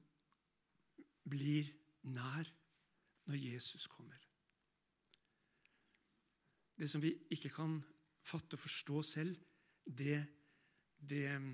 blir 1.30 1.70
nær 2.10 2.50
når 3.30 3.38
Jesus 3.38 3.86
kommer. 3.86 4.18
Det 6.74 6.90
som 6.90 7.02
vi 7.04 7.12
ikke 7.30 7.52
kan 7.54 7.78
fatte 8.26 8.58
og 8.58 8.64
forstå 8.64 9.02
selv, 9.06 9.36
det, 9.86 10.24
det 10.98 11.28
mm, 11.38 11.52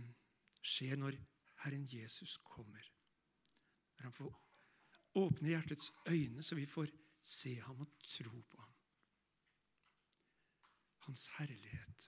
skjer 0.62 0.96
når 0.96 1.18
Herren 1.66 1.84
Jesus 1.84 2.38
kommer. 2.46 2.88
Når 3.98 4.08
han 4.08 4.16
får 4.16 4.32
åpne 5.20 5.52
hjertets 5.52 5.92
øyne, 6.08 6.42
så 6.42 6.56
vi 6.56 6.66
får 6.66 6.88
se 7.22 7.58
ham 7.60 7.84
og 7.84 7.98
tro 8.00 8.40
på 8.40 8.62
ham. 8.62 8.69
Hans 11.10 11.26
herlighet. 11.40 12.04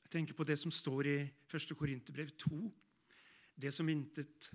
Jeg 0.00 0.10
tenker 0.10 0.34
på 0.34 0.44
det 0.48 0.56
som 0.58 0.72
står 0.72 1.08
i 1.10 1.18
1. 1.20 1.74
Korinterbrev 1.76 2.30
2. 2.40 2.60
Det 3.60 3.72
som 3.74 3.88
intet 3.92 4.48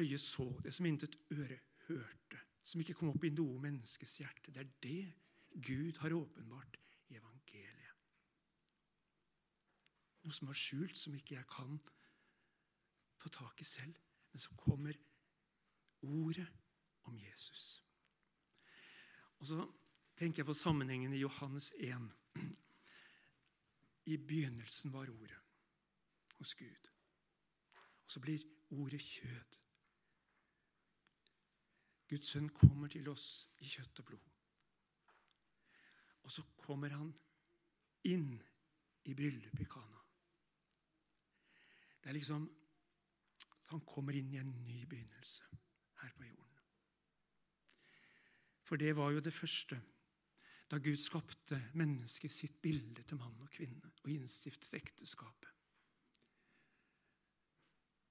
øye 0.00 0.18
så, 0.18 0.48
det 0.64 0.72
som 0.74 0.88
intet 0.88 1.18
øre 1.30 1.58
hørte 1.88 2.40
som 2.64 2.80
ikke 2.80 2.96
kom 2.96 3.12
opp 3.12 3.28
i 3.28 3.34
noe 3.36 3.60
menneskes 3.60 4.16
hjerte. 4.22 4.50
Det 4.50 4.64
er 4.64 4.72
det 4.82 5.12
Gud 5.68 6.00
har 6.00 6.16
åpenbart 6.16 6.80
i 7.12 7.20
evangeliet. 7.20 8.00
Noe 10.24 10.34
som 10.40 10.48
var 10.48 10.56
skjult, 10.56 10.96
som 10.96 11.14
ikke 11.14 11.36
jeg 11.36 11.46
kan 11.52 11.76
få 13.20 13.28
tak 13.28 13.60
i 13.60 13.68
selv. 13.68 14.00
Men 14.32 14.40
så 14.40 14.56
kommer 14.56 14.96
ordet 16.00 16.48
om 17.04 17.20
Jesus. 17.20 17.85
Og 19.38 19.46
så 19.46 19.66
tenker 20.16 20.42
jeg 20.42 20.46
på 20.46 20.54
sammenhengen 20.56 21.12
i 21.12 21.20
Johannes 21.20 21.72
1. 21.78 22.10
I 24.06 24.16
begynnelsen 24.16 24.92
var 24.92 25.10
ordet 25.10 25.38
hos 26.38 26.54
Gud. 26.54 26.90
Og 28.04 28.10
så 28.10 28.20
blir 28.20 28.44
ordet 28.70 29.00
kjød. 29.02 29.58
Guds 32.08 32.30
sønn 32.30 32.48
kommer 32.54 32.88
til 32.88 33.08
oss 33.10 33.48
i 33.58 33.66
kjøtt 33.66 34.00
og 34.00 34.10
blod. 34.12 34.32
Og 36.22 36.32
så 36.32 36.42
kommer 36.58 36.94
han 36.94 37.10
inn 38.06 38.30
i 39.06 39.14
bryllupet 39.14 39.62
i 39.62 39.68
Kana. 39.70 40.02
Det 42.02 42.10
er 42.10 42.18
liksom 42.18 42.46
Han 43.66 43.80
kommer 43.82 44.14
inn 44.14 44.28
i 44.30 44.36
en 44.38 44.52
ny 44.62 44.84
begynnelse 44.86 45.42
her 45.98 46.12
på 46.14 46.22
jorden. 46.22 46.45
For 48.66 48.76
det 48.76 48.96
var 48.98 49.12
jo 49.14 49.22
det 49.22 49.34
første 49.34 49.78
da 50.70 50.78
Gud 50.82 50.98
skapte 50.98 51.60
mennesket 51.78 52.32
sitt 52.34 52.56
bilde 52.62 53.04
til 53.06 53.20
mann 53.20 53.38
og 53.38 53.50
kvinne 53.54 53.92
og 54.02 54.10
innstiftet 54.10 54.74
ekteskapet. 54.74 55.52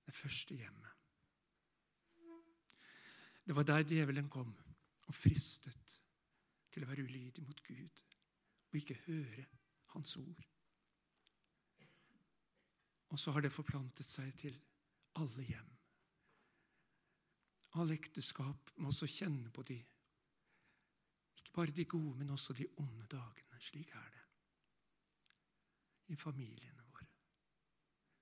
Det 0.06 0.16
første 0.16 0.56
hjemmet. 0.56 0.92
Det 3.46 3.56
var 3.56 3.68
der 3.68 3.84
djevelen 3.84 4.30
kom 4.30 4.56
og 5.06 5.16
fristet 5.16 6.00
til 6.72 6.86
å 6.86 6.90
være 6.90 7.04
ulydig 7.04 7.44
mot 7.44 7.60
Gud 7.64 8.04
og 8.72 8.80
ikke 8.80 9.02
høre 9.06 9.46
Hans 9.96 10.16
ord. 10.18 10.42
Og 13.14 13.20
så 13.20 13.32
har 13.32 13.46
det 13.46 13.54
forplantet 13.54 14.08
seg 14.08 14.32
til 14.40 14.56
alle 15.20 15.44
hjem. 15.48 15.70
Alle 17.80 17.96
ekteskap 17.96 18.72
må 18.76 18.92
også 18.92 19.08
kjenne 19.08 19.52
på 19.56 19.64
de 19.68 19.78
ikke 21.46 21.56
bare 21.56 21.76
de 21.78 21.86
gode, 21.86 22.18
men 22.18 22.30
også 22.30 22.54
de 22.54 22.68
onde 22.82 23.08
dagene. 23.12 23.60
Slik 23.60 23.90
er 23.96 24.10
det 24.14 24.24
i 26.14 26.16
familiene 26.16 26.84
våre. 26.90 27.06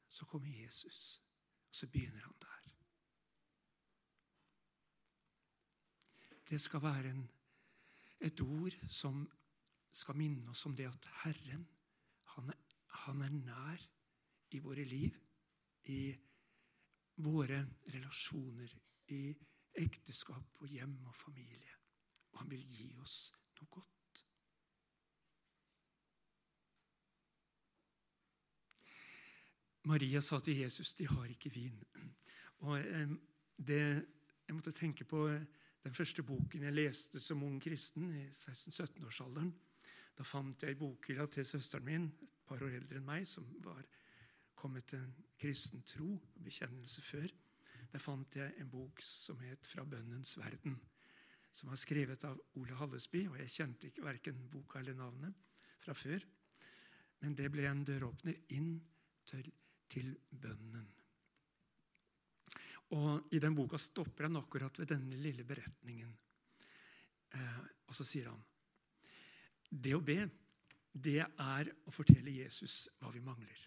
Så 0.07 0.25
kommer 0.25 0.61
Jesus, 0.63 1.21
og 1.69 1.75
så 1.75 1.87
begynner 1.87 2.21
han 2.21 2.35
der. 2.41 2.53
det 6.49 6.61
skal 6.61 6.81
være 6.83 7.09
en, 7.09 7.23
et 8.19 8.41
ord 8.41 8.75
som 8.91 9.23
skal 9.93 10.17
minne 10.17 10.51
oss 10.51 10.65
om 10.67 10.75
det 10.75 10.85
at 10.85 11.07
Herren, 11.23 11.63
han 12.35 12.49
er, 12.53 12.59
han 13.05 13.21
er 13.25 13.33
nær 13.33 13.85
i 14.53 14.59
våre 14.61 14.85
liv, 14.85 15.17
i 15.89 16.13
våre 17.25 17.63
relasjoner, 17.93 18.75
i 19.13 19.21
ekteskap 19.81 20.61
og 20.61 20.67
hjem 20.69 20.99
og 21.09 21.15
familie. 21.15 21.82
Og 22.33 22.41
han 22.41 22.51
vil 22.51 22.63
gi 22.69 22.89
oss 23.01 23.17
noe 23.59 23.69
godt. 23.71 24.23
Maria 29.83 30.21
sa 30.23 30.39
til 30.39 30.61
Jesus 30.63 30.93
de 30.95 31.07
har 31.07 31.31
ikke 31.31 31.51
vin. 31.53 31.83
Og 32.63 32.79
eh, 32.79 33.09
det, 33.57 33.83
Jeg 34.47 34.55
måtte 34.55 34.71
tenke 34.71 35.05
på 35.05 35.27
den 35.83 35.93
første 35.93 36.23
boken 36.23 36.63
jeg 36.63 36.73
leste 36.73 37.19
som 37.19 37.43
ung 37.43 37.61
kristen, 37.61 38.11
i 38.15 38.27
16-17-årsalderen. 38.29 39.51
Da 40.17 40.23
fant 40.23 40.63
jeg 40.63 40.75
i 40.75 40.79
bokhylla 40.79 41.25
til 41.27 41.45
søsteren 41.45 41.85
min, 41.85 42.05
et 42.21 42.33
par 42.47 42.61
år 42.63 42.77
eldre 42.77 42.99
enn 42.99 43.07
meg, 43.07 43.25
som 43.27 43.47
var 43.65 43.81
kommet 44.55 44.85
til 44.91 45.01
en 45.01 45.15
kristen 45.39 45.83
tro 45.87 46.13
og 46.15 46.43
bekjennelse 46.43 47.01
før. 47.01 47.27
Der 47.91 47.99
fant 47.99 48.35
jeg 48.35 48.53
en 48.61 48.69
bok 48.69 49.01
som 49.01 49.39
het 49.39 49.67
'Fra 49.67 49.83
bønnens 49.83 50.37
verden', 50.37 50.79
som 51.53 51.69
var 51.69 51.77
skrevet 51.77 52.23
av 52.25 52.39
Ole 52.57 52.73
Hallesby. 52.79 53.27
og 53.29 53.37
Jeg 53.37 53.53
kjente 53.53 53.89
ikke 53.89 54.05
verken 54.07 54.39
boka 54.49 54.79
eller 54.79 54.97
navnet 54.97 55.37
fra 55.83 55.93
før. 55.93 56.25
Men 57.21 57.35
det 57.37 57.51
ble 57.53 57.67
en 57.69 57.83
døråpner 57.85 58.39
inn 58.57 58.73
til, 59.29 59.51
til 59.87 60.15
bønnen. 60.29 60.87
Og 62.97 63.33
I 63.33 63.41
den 63.41 63.55
boka 63.57 63.77
stopper 63.79 64.27
han 64.27 64.41
akkurat 64.41 64.79
ved 64.81 64.89
denne 64.95 65.17
lille 65.21 65.45
beretningen. 65.47 66.09
Eh, 67.33 67.61
og 67.87 67.95
så 67.97 68.05
sier 68.05 68.31
han 68.31 68.41
det 69.73 69.93
å 69.97 70.03
be, 70.05 70.19
det 70.93 71.21
er 71.23 71.69
å 71.89 71.93
fortelle 71.93 72.33
Jesus 72.33 72.83
hva 72.99 73.09
vi 73.13 73.21
mangler. 73.25 73.63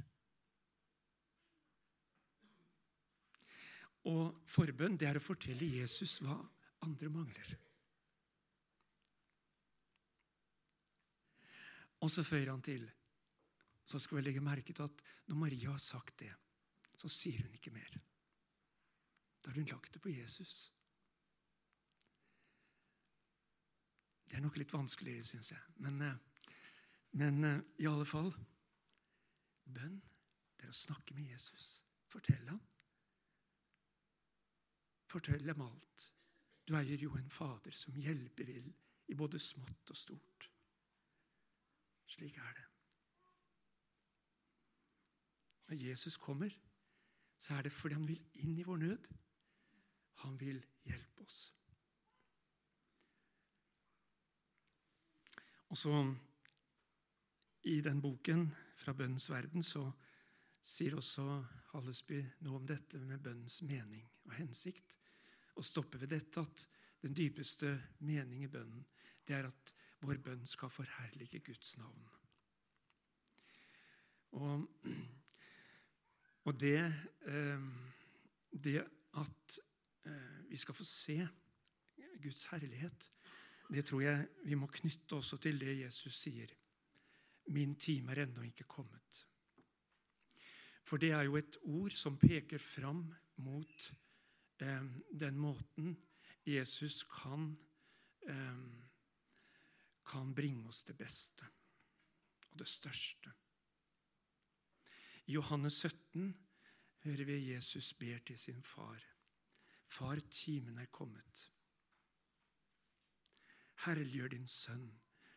Og 4.06 4.42
forbønn 4.46 4.98
det 4.98 5.08
er 5.08 5.18
å 5.18 5.24
fortelle 5.24 5.66
Jesus 5.66 6.20
hva 6.22 6.36
andre 6.86 7.10
mangler. 7.10 7.56
Og 12.04 12.10
så 12.12 12.24
føyer 12.26 12.50
han 12.50 12.62
til 12.64 12.84
så 13.86 14.00
skal 14.02 14.18
vi 14.18 14.24
legge 14.26 14.42
merke 14.42 14.74
til 14.74 14.82
at 14.82 15.02
når 15.28 15.38
Maria 15.38 15.70
har 15.70 15.78
sagt 15.82 16.18
det, 16.18 16.32
så 16.98 17.08
sier 17.12 17.44
hun 17.44 17.54
ikke 17.54 17.70
mer. 17.70 17.98
Da 19.42 19.52
har 19.52 19.60
hun 19.60 19.68
lagt 19.70 19.94
det 19.94 20.02
på 20.02 20.10
Jesus. 20.10 20.72
Det 24.26 24.38
er 24.38 24.42
nok 24.42 24.58
litt 24.58 24.74
vanskeligere, 24.74 25.24
syns 25.24 25.52
jeg. 25.52 25.62
Men, 25.76 26.02
eh, 26.02 26.16
men, 27.12 27.44
eh, 27.44 27.60
i 27.78 27.86
alle 27.86 28.04
fall 28.04 28.32
Bønn 29.66 30.00
det 30.56 30.66
er 30.66 30.70
å 30.70 30.76
snakke 30.76 31.14
med 31.14 31.30
Jesus. 31.30 31.82
Fortelle 32.08 32.50
ham. 32.50 32.60
Fortell 35.10 35.46
dem 35.46 35.62
alt. 35.62 36.12
Du 36.66 36.74
eier 36.78 36.98
jo 36.98 37.16
en 37.18 37.30
fader 37.30 37.74
som 37.74 37.94
hjelper 37.94 38.46
vil 38.46 38.72
i 39.08 39.14
både 39.14 39.38
smått 39.42 39.90
og 39.90 39.98
stort. 39.98 40.45
Slik 42.06 42.36
er 42.38 42.52
det. 42.56 42.64
Når 45.66 45.82
Jesus 45.88 46.16
kommer, 46.16 46.50
så 47.38 47.54
er 47.54 47.62
det 47.62 47.72
fordi 47.72 47.94
han 47.94 48.08
vil 48.08 48.22
inn 48.42 48.58
i 48.58 48.64
vår 48.66 48.76
nød. 48.76 49.08
Han 50.22 50.40
vil 50.40 50.62
hjelpe 50.86 51.22
oss. 51.26 51.40
Og 55.68 55.78
så 55.78 56.14
I 57.66 57.80
den 57.80 58.00
boken 58.00 58.46
fra 58.76 58.92
Bønnens 58.92 59.30
verden 59.30 59.62
så 59.62 59.88
sier 60.62 60.94
også 60.94 61.24
Hallesby 61.72 62.20
noe 62.46 62.60
om 62.60 62.66
dette 62.66 63.00
med 63.02 63.22
bønnens 63.22 63.58
mening 63.66 64.06
og 64.24 64.36
hensikt. 64.38 64.96
Og 65.58 65.64
stopper 65.66 65.98
ved 65.98 66.14
dette 66.14 66.40
at 66.40 66.66
den 67.02 67.14
dypeste 67.16 67.72
mening 67.98 68.44
i 68.44 68.50
bønnen 68.50 68.86
det 69.26 69.34
er 69.34 69.48
at 69.50 69.74
vår 70.02 70.20
bønn 70.22 70.46
skal 70.46 70.70
forherlige 70.70 71.40
Guds 71.40 71.76
navn. 71.78 72.08
Og 74.32 74.68
og 76.46 76.60
det, 76.60 76.78
eh, 77.26 77.62
det 78.64 78.78
at 79.18 79.58
eh, 80.06 80.50
vi 80.50 80.56
skal 80.56 80.74
få 80.74 80.84
se 80.84 81.28
Guds 82.22 82.44
herlighet, 82.44 83.12
det 83.70 83.84
tror 83.84 84.00
jeg 84.00 84.28
vi 84.44 84.54
må 84.54 84.66
knytte 84.66 85.18
også 85.18 85.36
til 85.42 85.58
det 85.60 85.80
Jesus 85.80 86.20
sier. 86.20 86.52
Min 87.50 87.74
time 87.74 88.12
er 88.12 88.22
ennå 88.22 88.42
ikke 88.46 88.64
kommet. 88.64 89.26
For 90.86 90.96
det 91.02 91.10
er 91.10 91.22
jo 91.26 91.36
et 91.36 91.58
ord 91.62 91.90
som 91.90 92.18
peker 92.18 92.62
fram 92.62 93.08
mot 93.36 93.92
eh, 94.62 94.84
den 95.20 95.38
måten 95.38 95.96
Jesus 96.46 97.02
kan, 97.10 97.56
eh, 98.22 98.85
kan 100.06 100.34
bringe 100.34 100.68
oss 100.68 100.84
det 100.86 100.96
beste 100.98 101.48
og 102.50 102.58
det 102.60 102.68
største. 102.70 103.32
I 105.26 105.34
Johannes 105.34 105.80
17 105.82 106.30
hører 107.04 107.24
vi 107.24 107.52
Jesus 107.52 107.92
ber 107.98 108.18
til 108.26 108.38
sin 108.38 108.62
far. 108.62 109.02
Far, 109.88 110.20
timen 110.30 110.78
er 110.78 110.86
kommet. 110.86 111.50
Herliggjør 113.84 114.28
din 114.28 114.46
sønn, 114.48 114.88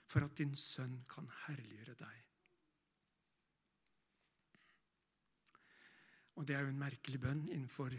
for 0.07 0.25
at 0.25 0.37
din 0.37 0.55
sønn 0.55 1.01
kan 1.09 1.29
herliggjøre 1.45 1.95
deg. 1.99 2.25
Og 6.39 6.47
Det 6.47 6.55
er 6.55 6.61
jo 6.63 6.71
en 6.71 6.79
merkelig 6.79 7.19
bønn 7.19 7.41
innenfor 7.49 7.93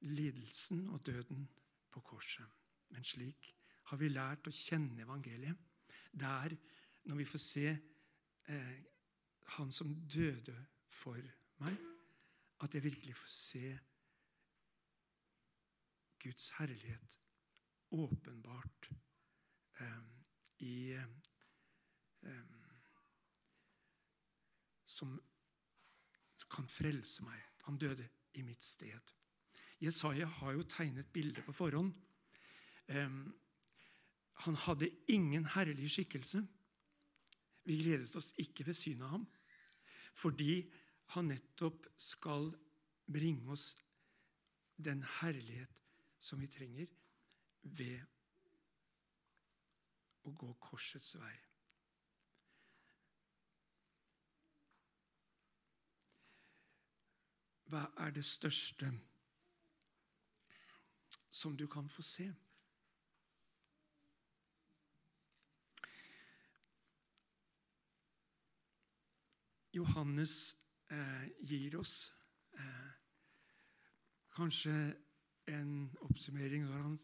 lidelsen 0.00 0.88
og 0.88 1.06
døden 1.06 1.48
på 1.90 2.00
korset. 2.00 2.48
Men 2.88 3.04
slik 3.04 3.54
har 3.90 4.00
vi 4.00 4.08
lært 4.08 4.48
å 4.48 4.54
kjenne 4.54 5.02
evangeliet. 5.04 5.58
Det 6.12 6.28
er 6.28 6.56
når 7.04 7.20
vi 7.20 7.26
får 7.28 7.42
se 7.42 7.66
eh, 7.68 8.76
han 9.56 9.72
som 9.72 9.92
døde 10.08 10.54
for 10.88 11.20
meg, 11.60 11.76
at 12.64 12.74
jeg 12.74 12.84
virkelig 12.84 13.16
får 13.18 13.32
se 13.34 13.72
Guds 16.24 16.50
herlighet 16.58 17.18
åpenbart 17.92 18.90
eh, 19.80 20.02
i 20.64 20.76
eh, 20.96 21.08
Som 24.94 25.16
kan 26.54 26.68
frelse 26.70 27.24
meg. 27.26 27.40
Han 27.66 27.78
døde 27.78 28.06
i 28.38 28.42
mitt 28.46 28.62
sted. 28.62 29.10
Jesaja 29.82 30.26
har 30.26 30.52
jo 30.54 30.62
tegnet 30.70 31.10
bildet 31.12 31.44
på 31.44 31.52
forhånd. 31.52 31.90
Um, 32.88 33.34
han 34.34 34.54
hadde 34.54 34.90
ingen 35.08 35.46
herlig 35.54 35.90
skikkelse. 35.90 36.42
Vi 37.64 37.78
gledet 37.80 38.16
oss 38.16 38.32
ikke 38.38 38.66
ved 38.66 38.76
synet 38.76 39.06
av 39.06 39.14
ham, 39.14 39.28
fordi 40.14 40.64
han 41.14 41.30
nettopp 41.30 41.86
skal 41.98 42.50
bringe 43.12 43.52
oss 43.52 43.70
den 44.76 45.04
herlighet 45.20 45.70
som 46.18 46.40
vi 46.40 46.48
trenger 46.50 46.90
ved 47.62 48.00
å 50.24 50.32
gå 50.32 50.52
korsets 50.60 51.14
vei. 51.20 51.34
Hva 57.68 57.86
er 58.04 58.12
det 58.14 58.24
største 58.26 58.90
som 61.34 61.56
du 61.58 61.66
kan 61.70 61.88
få 61.90 62.04
se? 62.06 62.28
Johannes 69.74 70.56
eh, 70.90 71.28
gir 71.42 71.78
oss 71.78 72.12
eh, 72.58 72.90
kanskje 74.34 74.74
en 75.50 75.96
oppsummering 76.06 76.66
når 76.68 76.82
han 76.82 76.98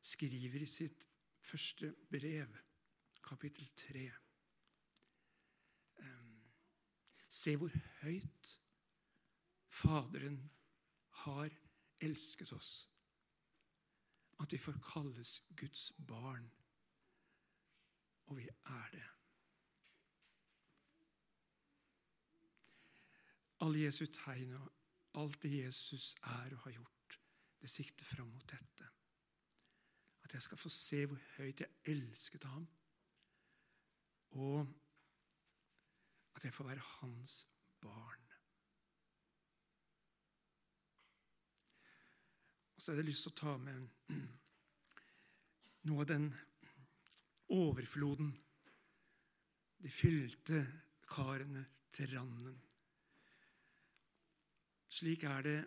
skriver 0.00 0.64
i 0.64 0.68
sitt 0.68 1.06
første 1.44 1.94
brev, 2.10 2.56
kapittel 3.24 3.68
3. 3.76 4.04
Eh, 6.00 6.28
se 7.28 7.56
hvor 7.56 7.72
høyt 8.02 8.58
Faderen 9.74 10.38
har 11.24 11.50
elsket 12.00 12.52
oss. 12.54 12.88
At 14.40 14.52
vi 14.52 14.58
får 14.58 14.78
kalles 14.92 15.42
Guds 15.56 15.92
barn. 16.08 16.46
Og 18.26 18.36
vi 18.36 18.46
er 18.48 18.88
det. 18.92 19.13
Alle 23.64 23.86
Jesu 23.86 24.04
tegn 24.12 24.52
og 24.58 24.72
alt 25.20 25.40
det 25.42 25.52
Jesus 25.56 26.14
er 26.22 26.52
og 26.52 26.64
har 26.66 26.74
gjort, 26.76 27.18
det 27.60 27.70
sikter 27.70 28.04
fram 28.04 28.28
mot 28.28 28.50
dette. 28.50 28.88
At 30.24 30.34
jeg 30.34 30.42
skal 30.42 30.58
få 30.58 30.68
se 30.72 31.04
hvor 31.06 31.20
høyt 31.36 31.62
jeg 31.62 31.94
elsket 31.94 32.44
ham, 32.44 32.66
og 34.30 34.66
at 36.34 36.44
jeg 36.44 36.54
får 36.54 36.68
være 36.68 36.88
hans 37.00 37.46
barn. 37.80 38.24
Og 42.74 42.82
så 42.82 42.90
hadde 42.90 43.04
jeg 43.04 43.12
lyst 43.12 43.28
til 43.28 43.32
å 43.32 43.38
ta 43.38 43.56
med 43.56 43.86
noe 45.88 46.02
av 46.02 46.10
den 46.10 46.30
overfloden, 47.54 48.34
de 49.84 49.90
fylte 49.92 50.64
karene 51.08 51.66
til 51.92 52.16
randen 52.16 52.56
Slik 54.94 55.24
er 55.26 55.42
det 55.42 55.58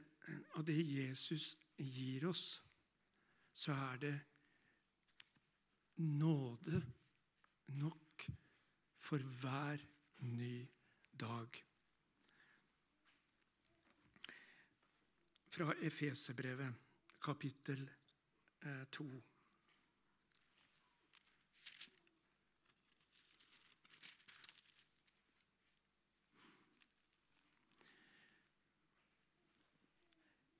av 0.55 0.63
det 0.67 0.77
Jesus 0.79 1.49
gir 1.75 2.27
oss, 2.29 2.61
så 3.51 3.73
er 3.73 3.99
det 3.99 4.13
nåde 5.97 6.79
nok 7.75 8.27
for 9.07 9.17
hver 9.41 9.83
ny 10.31 10.67
dag. 11.19 11.59
Fra 15.57 15.73
Efeserbrevet, 15.81 16.73
kapittel 17.21 17.89
2. 18.91 19.09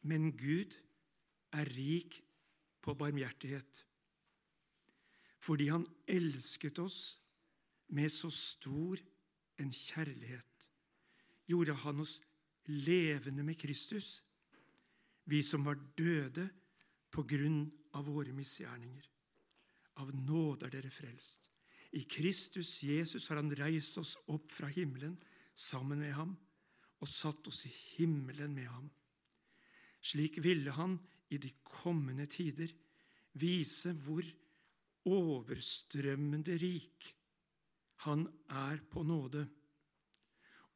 Men 0.08 0.32
Gud 0.39 0.78
er 1.56 1.67
rik 1.76 2.22
på 2.84 2.96
barmhjertighet. 2.96 3.84
Fordi 5.43 5.67
Han 5.72 5.86
elsket 6.08 6.80
oss 6.80 7.20
med 7.96 8.12
så 8.12 8.30
stor 8.34 9.00
en 9.60 9.72
kjærlighet, 9.74 10.70
gjorde 11.48 11.76
Han 11.84 12.04
oss 12.04 12.20
levende 12.67 13.43
med 13.43 13.60
Kristus, 13.60 14.24
vi 15.28 15.41
som 15.43 15.65
var 15.65 15.80
døde 15.98 16.48
på 17.12 17.24
grunn 17.28 17.65
av 17.96 18.08
våre 18.08 18.32
misgjerninger. 18.36 19.08
Av 20.04 20.12
nåde 20.13 20.67
er 20.67 20.76
dere 20.78 20.91
frelst. 20.93 21.50
I 21.96 22.04
Kristus 22.04 22.84
Jesus 22.84 23.28
har 23.28 23.39
Han 23.39 23.52
reist 23.56 23.98
oss 23.98 24.15
opp 24.28 24.52
fra 24.52 24.67
himmelen 24.72 25.15
sammen 25.56 26.00
med 26.04 26.13
ham 26.13 26.36
og 27.00 27.10
satt 27.10 27.48
oss 27.50 27.65
i 27.65 27.72
himmelen 27.98 28.54
med 28.54 28.67
ham 28.70 28.89
slik 30.08 30.39
ville 30.43 30.72
han 30.72 30.98
i 31.30 31.38
de 31.41 31.52
kommende 31.67 32.28
tider 32.32 32.72
vise 33.39 33.91
hvor 34.06 34.24
overstrømmende 35.08 36.58
rik 36.62 37.13
han 38.06 38.28
er 38.50 38.80
på 38.91 39.04
nåde, 39.04 39.48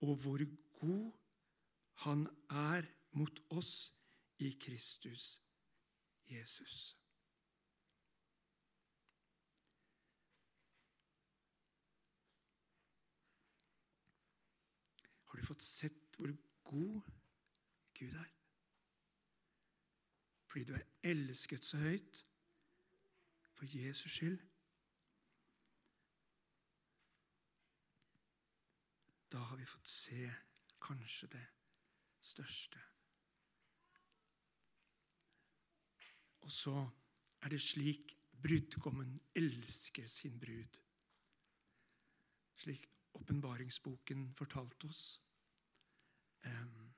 og 0.01 0.15
hvor 0.23 0.41
god 0.79 1.11
han 2.03 2.25
er 2.49 2.87
mot 3.11 3.39
oss 3.49 3.93
i 4.39 4.49
Kristus 4.59 5.41
Jesus. 6.31 6.97
Har 15.25 15.39
du 15.39 15.45
fått 15.45 15.63
sett 15.63 16.17
hvor 16.17 16.33
god 16.63 17.11
Gud 17.99 18.15
er? 18.15 18.40
Fordi 20.51 20.63
du 20.63 20.73
er 20.75 20.87
elsket 21.03 21.63
så 21.63 21.77
høyt 21.77 22.25
for 23.55 23.65
Jesus 23.77 24.11
skyld. 24.11 24.39
Da 29.31 29.37
har 29.37 29.55
vi 29.55 29.65
fått 29.65 29.87
se 29.87 30.25
kanskje 30.83 31.29
det 31.37 31.45
største. 32.19 32.81
Og 36.41 36.51
så 36.51 36.75
er 37.41 37.55
det 37.55 37.61
slik 37.63 38.17
brudgommen 38.43 39.19
elsker 39.35 40.07
sin 40.07 40.39
brud. 40.39 40.81
Slik 42.59 42.89
åpenbaringsboken 43.13 44.33
fortalte 44.35 44.85
oss. 44.91 45.21
Um, 46.45 46.90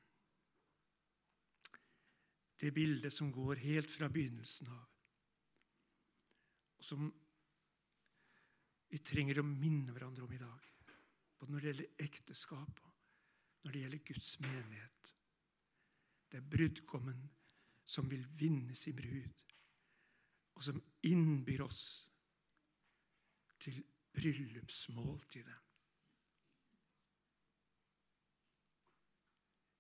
det 2.63 2.71
bildet 2.71 3.12
som 3.13 3.32
går 3.32 3.60
helt 3.60 3.91
fra 3.91 4.08
begynnelsen 4.12 4.69
av, 4.71 4.84
og 6.80 6.88
som 6.88 7.10
vi 8.93 8.99
trenger 9.04 9.41
å 9.41 9.47
minne 9.47 9.91
hverandre 9.91 10.23
om 10.23 10.34
i 10.36 10.39
dag, 10.39 10.69
både 11.39 11.52
når 11.52 11.63
det 11.63 11.71
gjelder 11.71 12.06
ekteskap 12.06 12.82
og 12.86 13.65
når 13.65 13.73
det 13.73 13.84
gjelder 13.84 14.04
Guds 14.08 14.30
menighet. 14.43 15.13
Det 16.30 16.39
er 16.39 16.52
brudgommen 16.56 17.23
som 17.86 18.08
vil 18.12 18.23
vinne 18.39 18.76
sin 18.80 18.95
brud, 18.95 19.43
og 20.56 20.63
som 20.63 20.80
innbyr 21.10 21.65
oss 21.65 21.84
til 23.63 23.82
bryllupsmåltidet. 24.13 25.60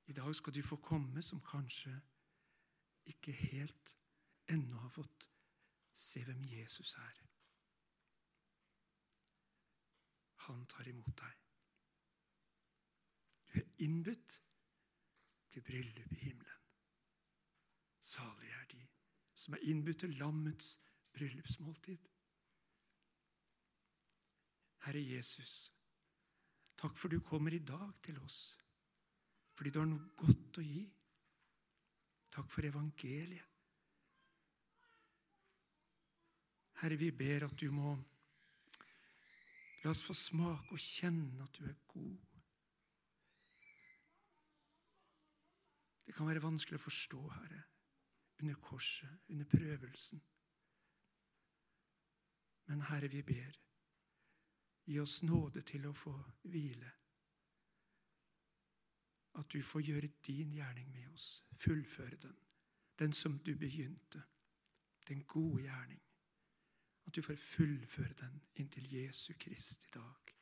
I 0.09 0.13
dag 0.13 0.35
skal 0.35 0.53
du 0.53 0.61
få 0.65 0.81
komme 0.83 1.21
som 1.23 1.39
kanskje 1.41 1.93
ikke 3.09 3.31
helt 3.31 3.95
ennå 4.51 4.77
har 4.77 4.91
fått 4.93 5.27
se 5.93 6.23
hvem 6.25 6.41
Jesus 6.49 6.93
er. 6.99 7.21
Han 10.47 10.65
tar 10.67 10.87
imot 10.91 11.15
deg. 11.19 11.43
Du 13.47 13.59
er 13.61 13.69
innbudt 13.85 14.39
til 15.53 15.61
bryllup 15.61 16.11
i 16.11 16.23
himmelen. 16.25 16.63
Salige 17.99 18.57
er 18.59 18.65
de 18.71 18.81
som 19.43 19.53
er 19.53 19.63
innbudt 19.69 19.99
til 20.03 20.17
lammets 20.19 20.73
bryllupsmåltid. 21.13 22.09
Herre 24.83 25.03
Jesus, 25.03 25.53
takk 26.79 26.97
for 26.99 27.11
du 27.11 27.21
kommer 27.23 27.55
i 27.55 27.63
dag 27.63 27.93
til 28.03 28.19
oss, 28.19 28.57
fordi 29.55 29.71
du 29.71 29.79
har 29.79 29.87
noe 29.87 30.11
godt 30.19 30.59
å 30.59 30.65
gi. 30.65 30.83
Takk 32.33 32.49
for 32.49 32.65
evangeliet. 32.65 33.45
Herre, 36.81 36.97
vi 36.97 37.11
ber 37.11 37.45
at 37.45 37.59
du 37.61 37.69
må 37.71 37.91
la 39.83 39.91
oss 39.91 40.01
få 40.01 40.15
smake 40.17 40.73
og 40.73 40.81
kjenne 40.81 41.45
at 41.45 41.59
du 41.59 41.67
er 41.69 41.75
god. 41.93 42.17
Det 46.07 46.15
kan 46.17 46.27
være 46.27 46.43
vanskelig 46.43 46.81
å 46.81 46.85
forstå, 46.87 47.21
Herre, 47.35 47.61
under 48.41 48.57
korset, 48.65 49.13
under 49.29 49.47
prøvelsen. 49.53 50.25
Men 52.65 52.83
Herre, 52.89 53.13
vi 53.13 53.21
ber, 53.29 53.61
gi 54.89 54.99
oss 55.05 55.21
nåde 55.21 55.61
til 55.61 55.85
å 55.85 55.95
få 55.95 56.17
hvile 56.49 56.91
at 59.35 59.53
du 59.53 59.63
får 59.63 59.81
gjøre 59.81 60.09
din 60.27 60.53
gjerning 60.53 60.91
med 60.91 61.07
oss, 61.13 61.45
fullføre 61.57 62.15
den, 62.21 62.35
den 62.99 63.13
som 63.13 63.39
du 63.39 63.55
begynte, 63.55 64.23
den 65.07 65.23
gode 65.23 65.61
gjerning. 65.61 66.01
At 67.05 67.15
du 67.15 67.21
får 67.21 67.35
fullføre 67.35 68.13
den 68.19 68.41
inntil 68.55 68.93
Jesu 68.93 69.33
Krist 69.39 69.85
i 69.85 69.91
dag. 69.93 70.33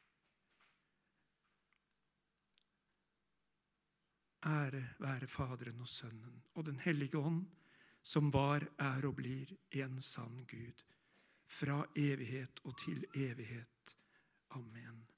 Ære 4.45 4.88
være 4.99 5.27
Faderen 5.27 5.82
og 5.82 5.88
Sønnen 5.88 6.43
og 6.54 6.65
Den 6.65 6.80
hellige 6.80 7.17
ånd, 7.17 7.45
som 8.01 8.34
var, 8.34 8.65
er 8.80 9.06
og 9.06 9.15
blir 9.15 9.54
en 9.71 10.01
sann 10.01 10.45
Gud, 10.49 10.84
fra 11.47 11.86
evighet 11.95 12.60
og 12.63 12.77
til 12.77 13.06
evighet. 13.15 13.97
Amen. 14.49 15.11